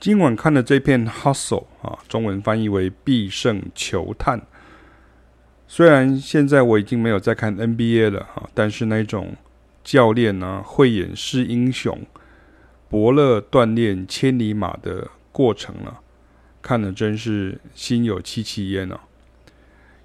[0.00, 4.40] 今晚看的这篇《Hustle》啊，中文翻译为《必胜球探》。
[5.68, 9.36] 虽然现在我已经没有在看 NBA 了啊，但是那种
[9.84, 12.06] 教练啊慧眼识英雄、
[12.88, 16.00] 伯乐锻炼千里马的过程啊，
[16.62, 19.00] 看了真是心有戚戚焉啊。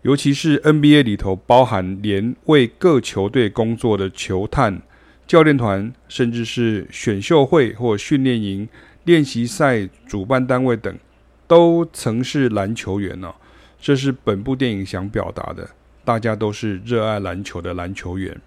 [0.01, 4.81] 尤其是 NBA 里头，包含连为各球队工作的球探、
[5.25, 8.67] 教练团，甚至是选秀会或训练营。
[9.05, 10.95] 练习赛主办单位等
[11.47, 13.33] 都曾是篮球员哦，
[13.79, 15.69] 这是本部电影想表达的。
[16.03, 18.39] 大家都是热爱篮球的篮球员。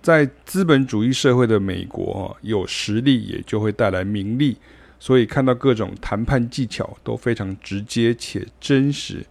[0.00, 4.56] 在资本主义社会的美国，有实力也就会带来名利，
[4.98, 9.26] 所以看到各种谈判技巧都非常直接且真实。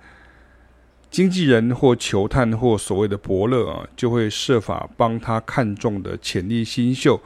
[1.10, 7.22] 经纪人或球探或所谓的伯乐啊，就会设法帮他看中的潜力新秀。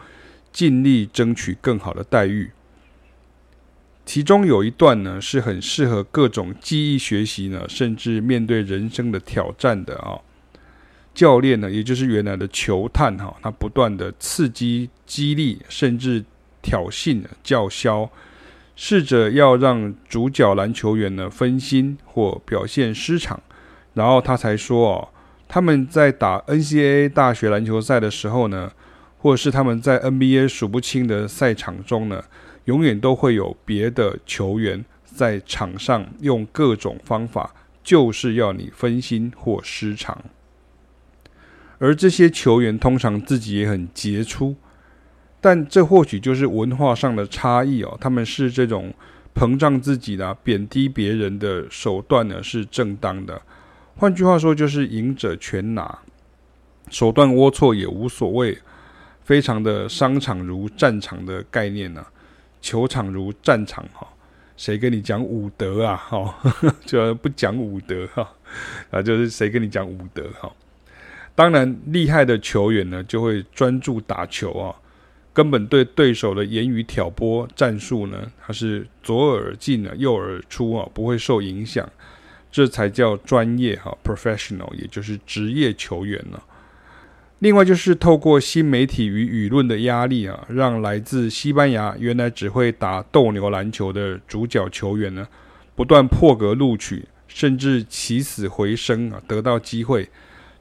[0.52, 2.52] 尽力争取更好的待遇。
[4.06, 10.18] 其中有一段呢，是很适合各种记忆学习呢，甚至面对人生的挑战的啊。
[11.14, 16.26] 教练呢，也就是原来的球探哈，他不断的刺激、激励，甚至
[16.64, 18.10] 挑衅、叫嚣，
[18.76, 23.40] 试着要让主角篮球员呢分心或表现失常，
[23.94, 25.10] 然后他才说哦，
[25.48, 28.72] 他们在打 NCAA 大学篮球赛的时候呢。
[29.20, 32.24] 或者是他们在 NBA 数不清的赛场中呢，
[32.66, 37.54] 永远都会有别的球员在场上用各种方法，
[37.84, 40.18] 就是要你分心或失常。
[41.80, 44.56] 而这些球员通常自己也很杰出，
[45.42, 47.98] 但这或许就是文化上的差异哦。
[48.00, 48.94] 他们是这种
[49.36, 53.42] 膨胀自己的、贬低别人的手段呢，是正当的。
[53.96, 56.00] 换句话说，就是赢者全拿，
[56.90, 58.58] 手段龌龊也无所谓。
[59.30, 62.12] 非常的商场如战场的概念呢、啊，
[62.60, 64.08] 球场如战场哈，
[64.58, 65.96] 谁跟你讲武德啊？
[65.96, 66.36] 哈，
[66.84, 68.28] 就不讲武德哈，
[68.90, 70.52] 啊，就是谁跟你讲武德哈？
[71.36, 74.76] 当然，厉害的球员呢，就会专注打球啊，
[75.32, 81.88] 根本对对手的言语挑拨战术呢，他是左耳进啊，右耳出啊，不会受影响，
[82.52, 86.42] 这才叫专业哈，professional，也就是职业球员呢。
[87.40, 95.26] 另外就是透过新媒体与舆论的压力啊，让来自西班牙原来只会打斗牛篮球的主角球员呢，
[95.74, 100.10] 不断破格录取，甚至起死回生啊，得到机会。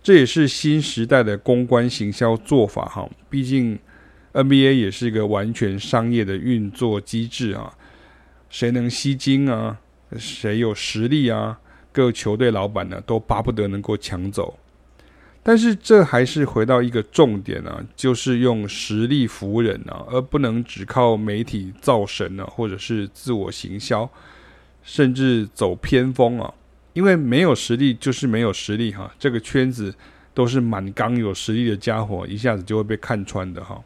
[0.00, 3.10] 这也是新时代的公关行销做法哈。
[3.28, 3.76] 毕竟
[4.32, 7.72] NBA 也是一个完全商业的运作机制啊，
[8.48, 9.76] 谁能吸金啊，
[10.16, 11.58] 谁有实力啊，
[11.90, 14.56] 各球队老板呢都巴不得能够抢走。
[15.48, 24.06] 但是这还是回到一个重点啊，就是用实力服人啊，而不能只靠媒体造神啊，或者是自我行销，
[24.82, 26.52] 甚至走偏锋啊。
[26.92, 29.94] 因为没有实力就是没有实力哈、这个圈子
[30.34, 33.82] 都是满缸有实力的家伙，一下子就会被看穿的哈、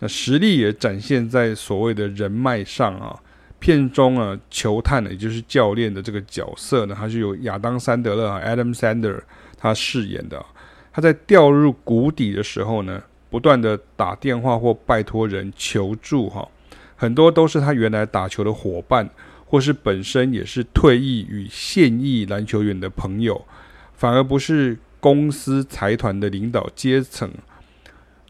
[0.00, 3.16] 那实力也展现在所谓的人脉上啊。
[3.60, 9.20] 片中啊，球探呢，也就是教练的这个角色呢，他是由亚当·山德勒啊 （Adam Sandler）
[9.56, 10.44] 他饰演的。
[10.92, 16.46] 他在掉入谷底的时候呢，不断的打电话或拜托人求助哈，
[16.94, 19.08] 很多都是他原来打球的伙伴，
[19.46, 23.46] 或是本身也是退役与现役篮球员的朋友，
[23.94, 27.30] 反而不是公司财团的领导阶层。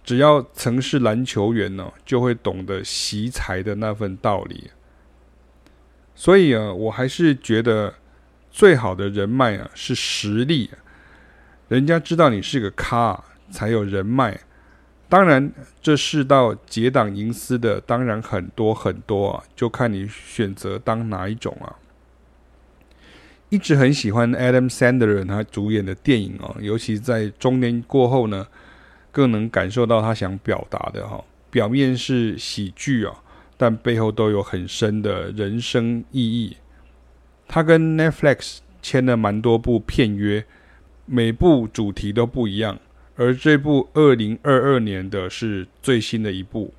[0.05, 4.71] 只要曾是篮球员呢，就会懂得惜才的那份道理。
[6.15, 7.95] 所以啊，我还是觉得
[8.51, 10.71] 最好的人脉啊，是实力。
[11.73, 13.19] 人家知道你是个咖，
[13.51, 14.39] 才有人脉。
[15.09, 15.51] 当然，
[15.81, 21.81] 这世道结党营私的当然很多很多啊，就看你选择当哪一种啊。
[23.49, 28.47] 一直很喜欢 Adam Sandler 他主演的电影哦，尤其在中年过后呢，
[29.11, 31.25] 更能感受到他想表达的哈。
[31.51, 33.15] 表面是喜剧啊，
[33.57, 36.59] 但背后都有很深的人生意义。
[37.49, 40.45] 他跟 Netflix 签了蛮多部片约。
[41.07, 42.79] 每部主题都不一样，
[43.17, 46.73] 而这部二零二二年的是最新的一部。